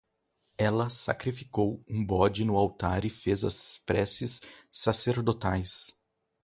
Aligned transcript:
Ela 0.57 0.89
sacrificou 0.89 1.83
um 1.87 2.03
bode 2.03 2.43
no 2.43 2.57
altar 2.57 3.05
e 3.05 3.09
fez 3.11 3.43
as 3.43 3.77
preces 3.85 4.41
sacerdotais 4.71 5.93